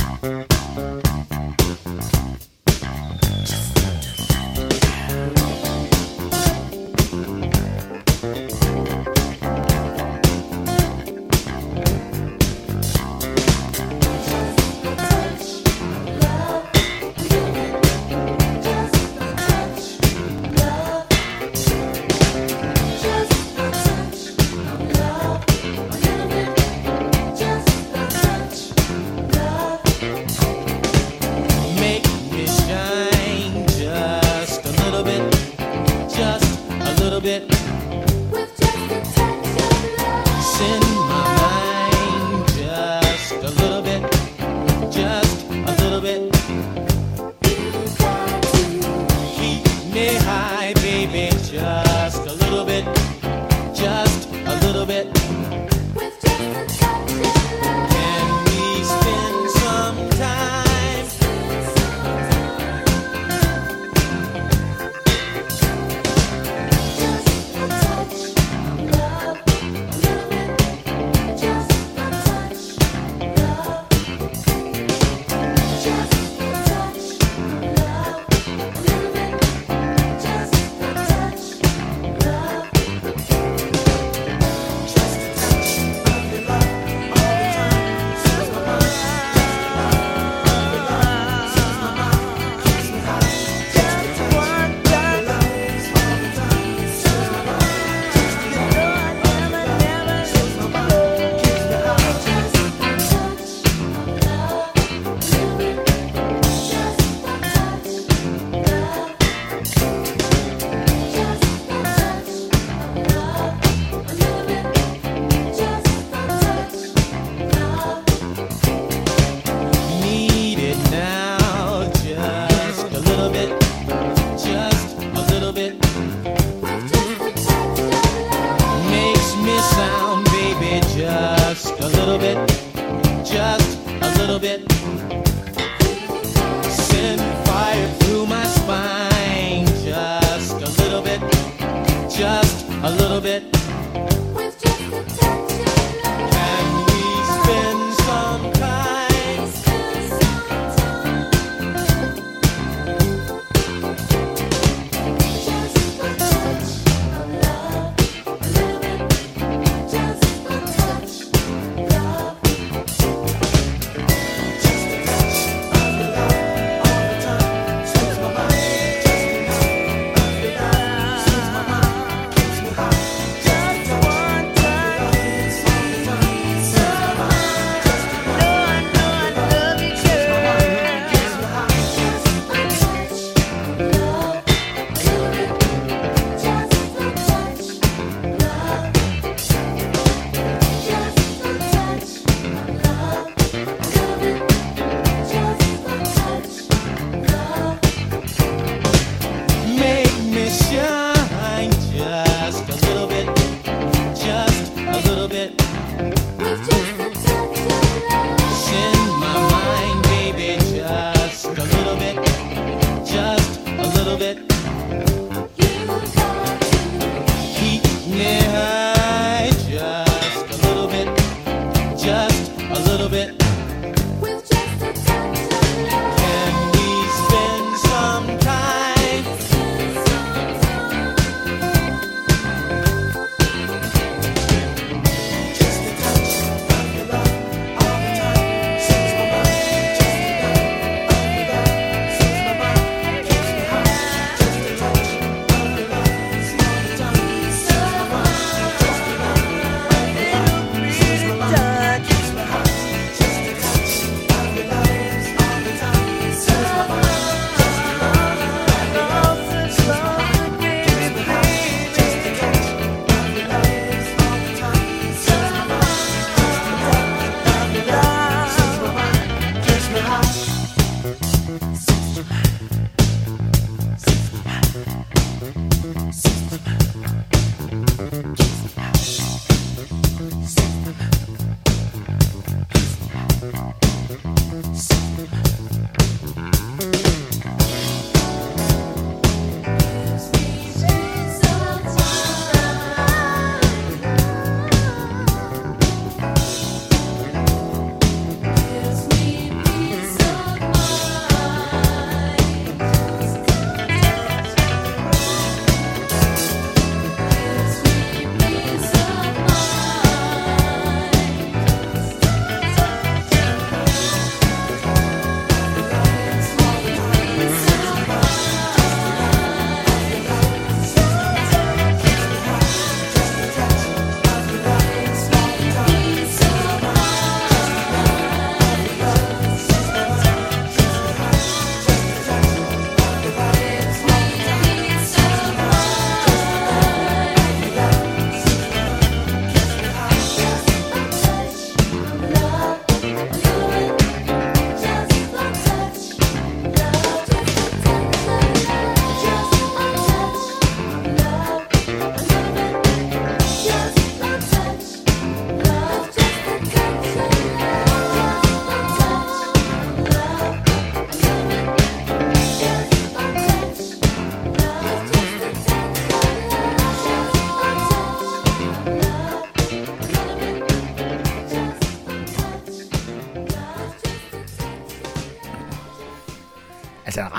[142.16, 143.55] just a little bit,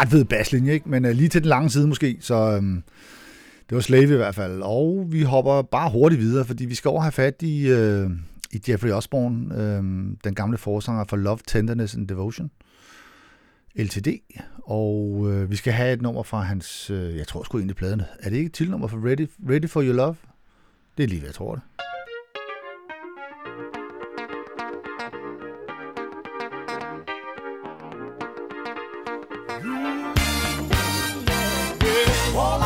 [0.07, 0.89] ret fed basslinje, ikke?
[0.89, 2.83] men uh, lige til den lange side måske, så um,
[3.69, 4.63] det var Slave i hvert fald.
[4.63, 8.11] Og vi hopper bare hurtigt videre, fordi vi skal over have fat i, uh,
[8.53, 9.85] i Jeffrey Osborne, uh,
[10.25, 12.51] den gamle forsanger for Love, Tenderness and Devotion.
[13.79, 14.09] LTD,
[14.65, 18.03] og uh, vi skal have et nummer fra hans, uh, jeg tror sgu egentlig pladen,
[18.21, 20.17] er det ikke et tilnummer for Ready, Ready for Your Love?
[20.97, 21.63] Det er lige hvad jeg tror det.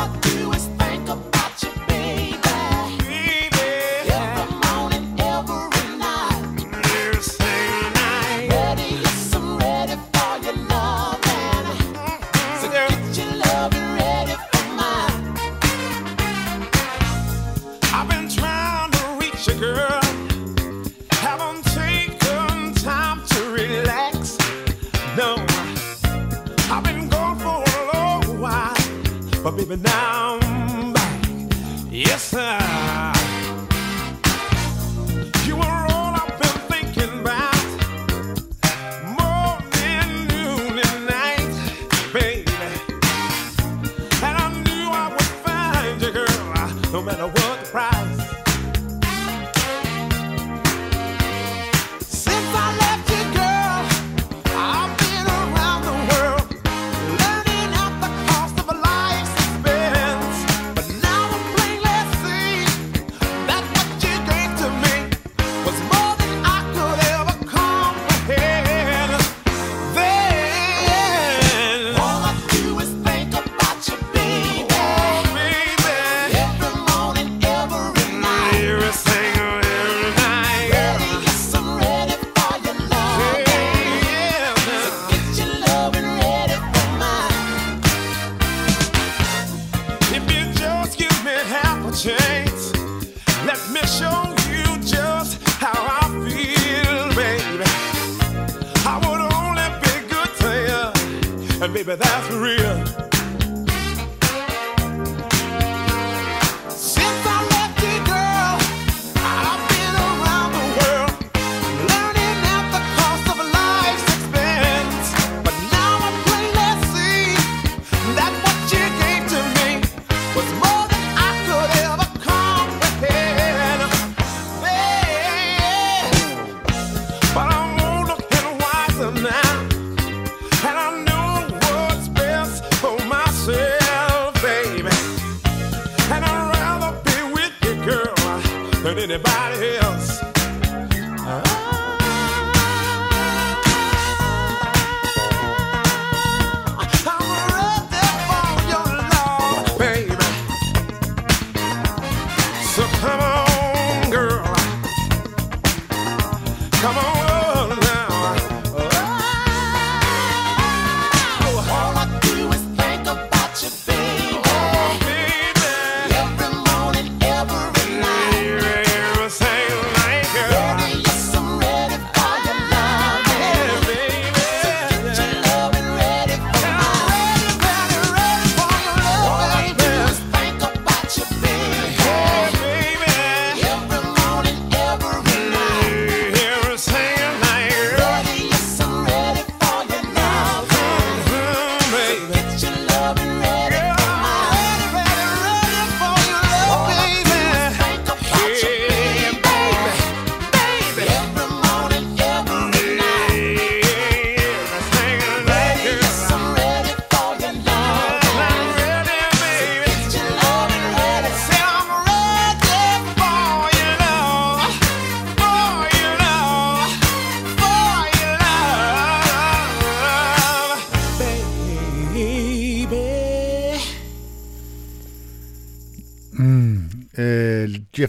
[0.01, 0.40] All I
[29.55, 30.20] but baby now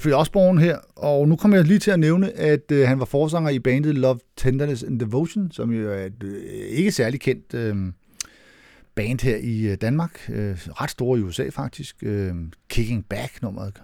[0.02, 3.04] Jeffrey Osborne her, og nu kommer jeg lige til at nævne, at øh, han var
[3.04, 7.54] forsanger i bandet Love, Tenderness and Devotion, som jo er et øh, ikke særlig kendt
[7.54, 7.76] øh,
[8.94, 10.20] band her i øh, Danmark.
[10.28, 11.96] Øh, ret store i USA faktisk.
[12.02, 12.34] Øh,
[12.68, 13.82] Kicking Back nummeret.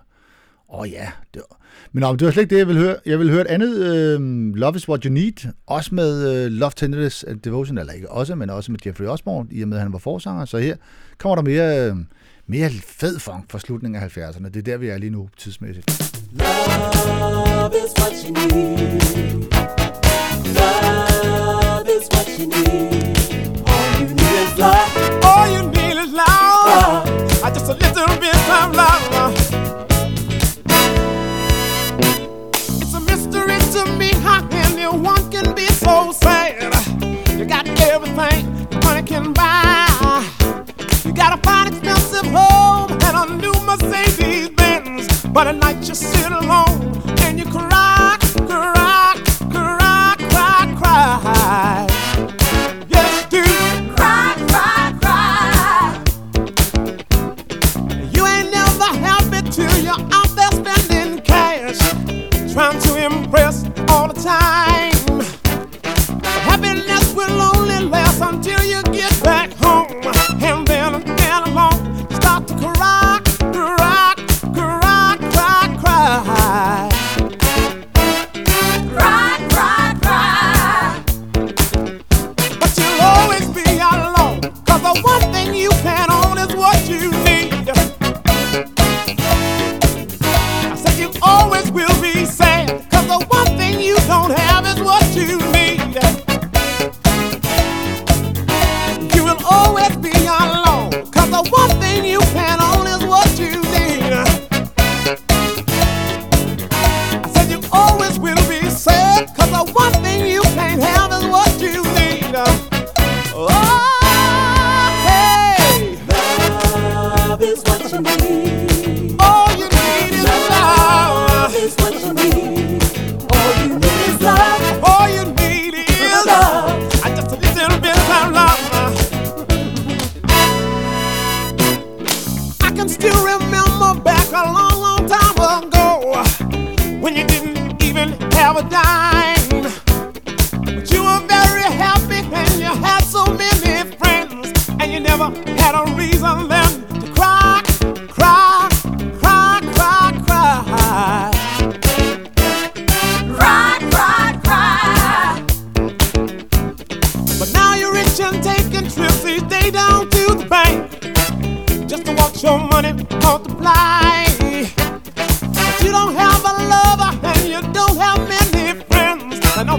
[0.69, 1.61] Åh oh, ja, det var...
[1.93, 2.97] men om det var slet ikke det, jeg ville høre.
[3.07, 6.73] Jeg ville høre et andet øh, Love is What You Need, også med øh, Love,
[6.77, 9.83] Tenderness and Devotion, eller ikke også, men også med Jeffrey Osborne, i og med, at
[9.83, 10.45] han var forsanger.
[10.45, 10.77] Så her
[11.19, 11.91] kommer der mere...
[11.91, 11.97] Øh,
[12.51, 14.45] mere fed funk fra slutningen af 70'erne.
[14.45, 16.08] Det er der, vi er lige nu tidsmæssigt.
[16.35, 19.51] Love is what you need.
[20.55, 23.17] Love is what you need.
[23.67, 25.25] All you need is love.
[25.25, 27.09] All you need is love.
[27.43, 29.35] I just a little bit of love.
[32.83, 36.75] It's a mystery to me how anyone can be so sad.
[37.39, 40.25] You got everything money can buy.
[41.07, 44.08] You got a fine, expensive home and a new Mercedes.
[45.33, 48.17] But at night you sit alone and you cry,
[48.47, 49.15] cry,
[49.51, 51.87] cry, cry, cry.
[52.89, 53.27] Yes,
[53.97, 56.05] cry, cry, cry.
[58.13, 58.51] You ain't
[59.85, 61.79] you're out there spending cash,
[62.53, 64.78] trying to impress all the time.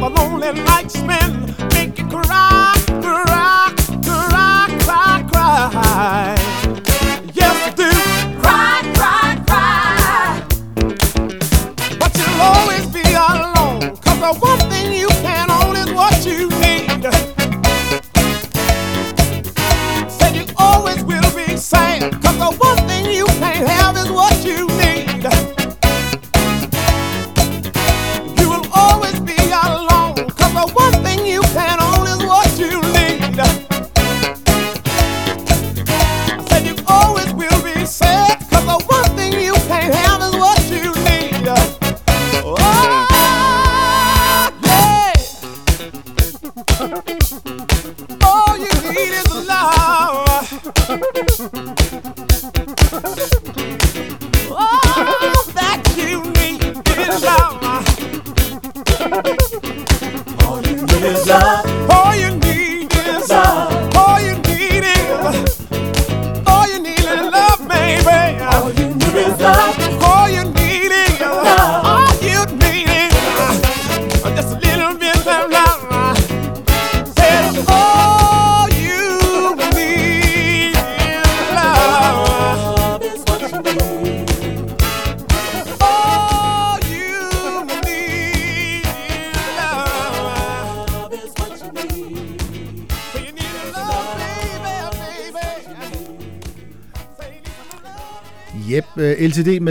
[0.02, 6.49] A lonely nights, spent make you cry, cry, cry, cry, cry.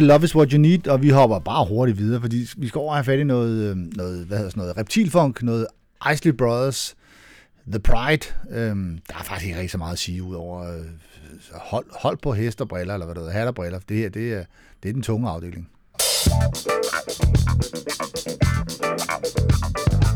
[0.09, 2.95] Love is what you need, og vi hopper bare hurtigt videre, fordi vi skal over
[2.95, 5.67] have fat i noget, øh, noget, hvad hedder sådan noget reptilfunk, noget
[6.13, 6.97] Isley Brothers,
[7.71, 8.27] The Pride.
[8.51, 10.85] Øhm, der er faktisk ikke rigtig så meget at sige, udover øh,
[11.53, 13.79] hold, hold på hest og briller, eller hvad det hedder, hat briller.
[13.89, 14.45] Det her, det er,
[14.83, 15.69] det er den tunge afdeling.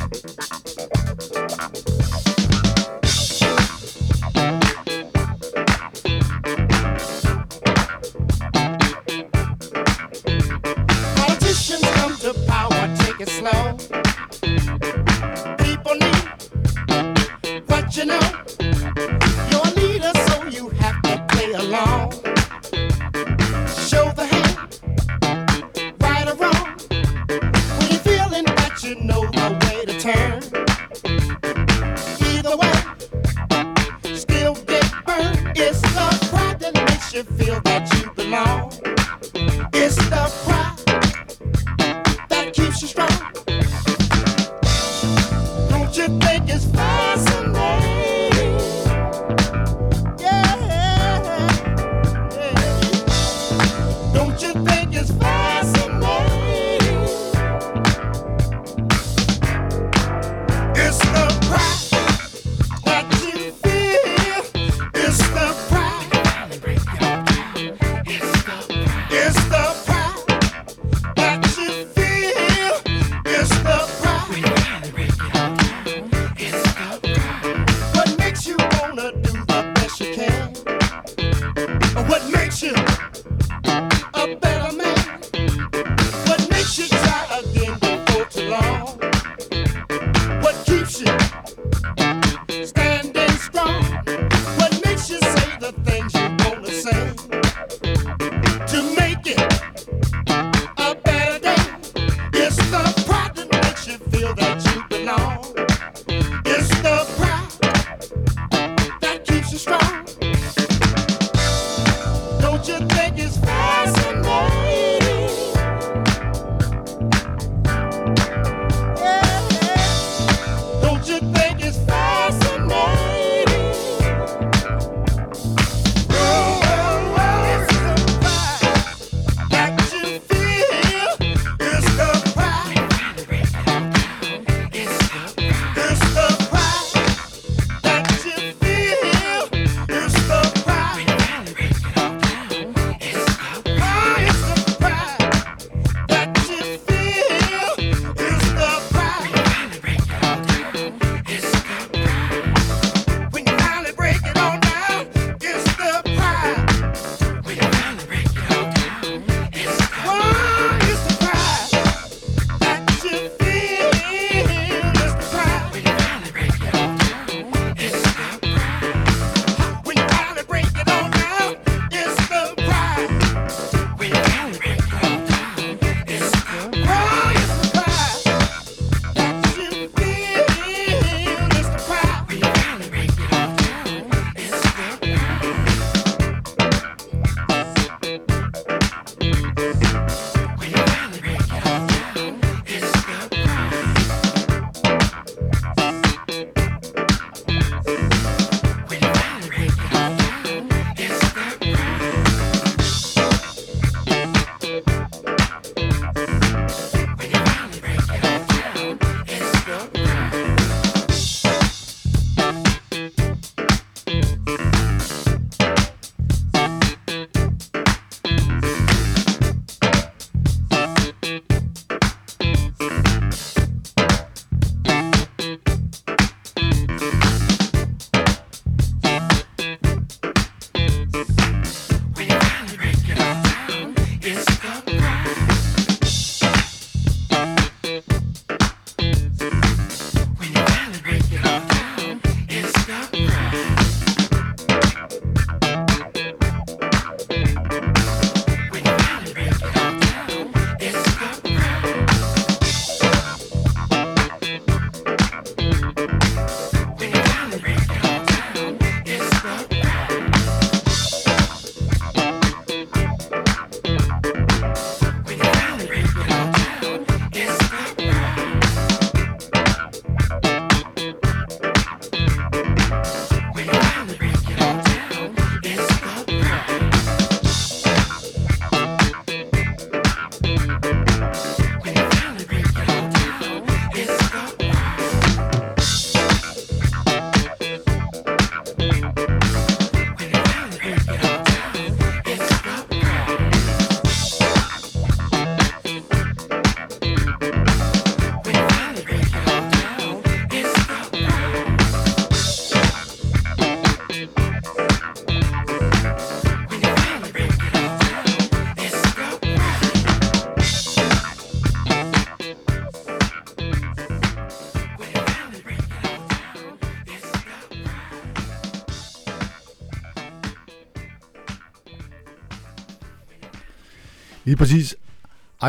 [324.52, 324.96] Lige præcis.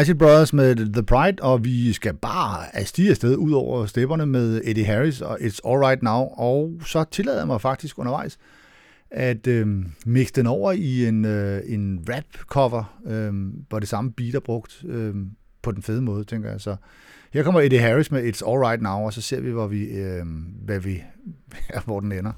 [0.01, 4.61] Icy Brothers med The Pride, og vi skal bare stige afsted ud over stepperne med
[4.63, 8.37] Eddie Harris og It's Alright Now, og så tillader jeg mig faktisk undervejs
[9.11, 9.67] at øh,
[10.05, 13.33] mixe den over i en, øh, en rap-cover, øh,
[13.69, 15.15] hvor det samme beat er brugt øh,
[15.61, 16.61] på den fede måde, tænker jeg.
[16.61, 16.75] Så
[17.33, 20.25] her kommer Eddie Harris med It's Alright Now, og så ser vi, hvor, vi, øh,
[20.65, 21.03] hvad vi,
[21.85, 22.31] hvor den ender.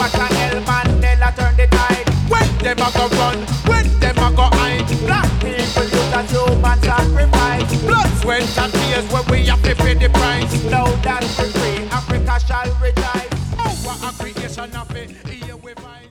[0.00, 2.08] Watch uh, a Mandela turn the tide.
[2.32, 4.88] When them a go run, when them a go hide.
[5.06, 7.70] Black people use as human sacrifice.
[7.88, 10.52] Blood, sweat and tears when we have to pay the price.
[10.74, 13.30] Now that we free, Africa shall rejoice.
[13.62, 16.10] Our what a creation of it, here we find.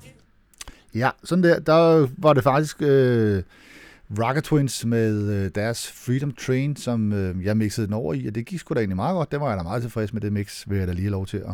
[0.94, 3.44] Ja, sådan der, der var det faktisk øh,
[4.20, 8.36] Rocket Twins med øh, deres Freedom Train, som øh, jeg mixede den over i, og
[8.36, 9.32] det gik sgu da egentlig meget godt.
[9.32, 11.26] Det var jeg da meget tilfreds med det mix, vil jeg da lige have lov
[11.26, 11.54] til at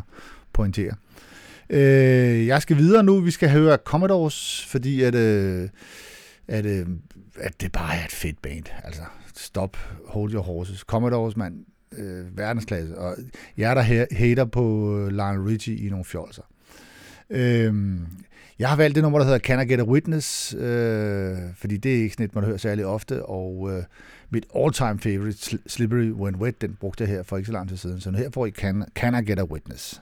[0.54, 0.94] pointere.
[1.70, 5.70] Øh, jeg skal videre nu, vi skal høre Commodores, fordi at, øh,
[6.48, 6.86] at, øh,
[7.40, 8.64] at det bare er et fedt band.
[8.84, 9.02] Altså,
[9.36, 9.78] stop,
[10.08, 10.80] hold your horses.
[10.80, 11.66] Commodores, mand,
[11.98, 12.98] øh, verdensklasse.
[12.98, 13.16] Og
[13.58, 16.44] jeg er der hater på øh, Lionel Richie i nogle fjolser.
[17.30, 17.74] Øh,
[18.60, 21.96] jeg har valgt det nummer, der hedder Can I Get a Witness, øh, fordi det
[21.98, 23.84] er ikke sådan et, man hører særlig ofte, og øh,
[24.30, 27.78] mit all-time favorite, Slippery When Wet, den brugte jeg her for ikke så lang tid
[27.78, 30.02] siden, så nu her får I Can, Can I Get a Witness.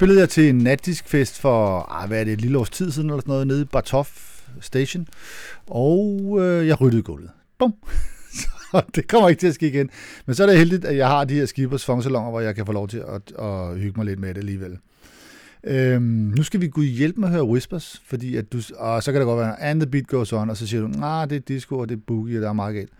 [0.00, 3.10] Spillede jeg til en natdiskfest for, ah, hvad er det, et lille års tid siden
[3.10, 4.06] eller sådan noget, nede i Bartov
[4.60, 5.06] Station.
[5.66, 7.30] Og øh, jeg ryddede gulvet.
[7.58, 7.74] Bum.
[8.72, 9.90] Så det kommer ikke til at ske igen.
[10.26, 12.66] Men så er det heldigt, at jeg har de her skibers fangsalonger, hvor jeg kan
[12.66, 14.78] få lov til at, at hygge mig lidt med det alligevel.
[15.64, 16.02] Øhm,
[16.36, 19.20] nu skal vi gå hjælpe med at høre Whispers, fordi at du, og så kan
[19.20, 21.40] det godt være, and the beat goes on, og så siger du, nej, det er
[21.40, 22.90] disco, og det er boogie, og der er meget galt.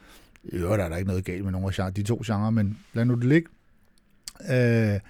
[0.52, 2.78] Jo, der er der ikke noget galt med nogle af genre- de to genrer, men
[2.94, 3.48] lad nu det ligge.
[4.50, 5.00] Øh,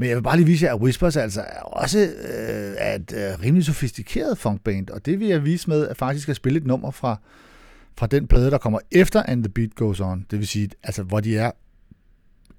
[0.00, 3.12] men jeg vil bare lige vise jer, at Whispers altså er også øh, er et
[3.16, 6.66] øh, rimelig sofistikeret funkband, og det vil jeg vise med, at faktisk at spille et
[6.66, 7.16] nummer fra,
[7.98, 10.26] fra den plade, der kommer efter And the Beat Goes On.
[10.30, 11.50] Det vil sige, altså, hvor de er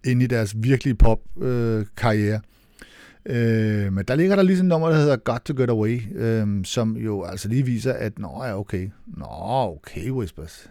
[0.05, 2.41] inde i deres virkelige pop-karriere.
[3.25, 6.01] Øh, men der ligger der lige sådan et nummer, der hedder Got to Get Away,
[6.15, 8.89] øh, som jo altså lige viser, at nå ja, okay.
[9.07, 9.25] Nå,
[9.75, 10.69] okay, Whispers.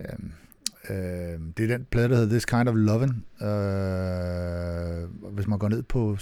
[0.00, 0.18] Øh,
[0.90, 3.44] øh, det er den plade, der hedder This Kind of Lovin'.
[3.46, 6.16] Øh, hvis man går ned på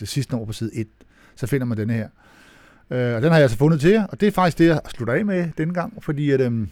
[0.00, 0.88] det sidste nummer på side 1,
[1.36, 2.08] så finder man denne her.
[2.90, 4.80] Øh, og den har jeg så fundet til jer, og det er faktisk det, jeg
[4.88, 6.66] slutter af med denne gang, fordi at, øh,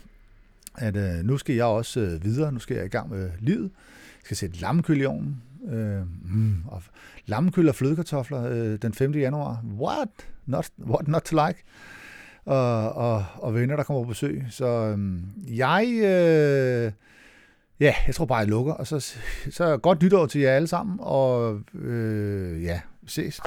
[0.75, 3.71] at øh, nu skal jeg også øh, videre, nu skal jeg i gang med livet.
[3.73, 5.43] Jeg skal sætte lammekøl i ovnen.
[5.73, 6.03] Øh,
[6.35, 6.83] mm, og
[7.27, 9.15] lammekøl og flødekartofler øh, den 5.
[9.15, 9.65] januar.
[9.81, 10.09] What?
[10.47, 11.63] Not, what not to like?
[12.45, 14.45] Og, og, og venner, der kommer på besøg.
[14.51, 14.99] Så øh,
[15.59, 15.87] jeg...
[16.05, 16.93] Øh,
[17.81, 18.73] ja, jeg tror bare, jeg lukker.
[18.73, 19.15] Og så,
[19.51, 20.99] så godt nytår til jer alle sammen.
[21.01, 23.41] Og øh, ja, ses.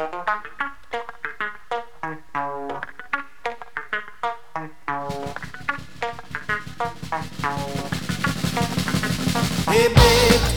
[9.68, 10.56] Hey, babe.